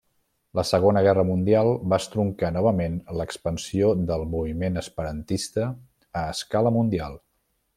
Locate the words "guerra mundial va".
1.07-1.99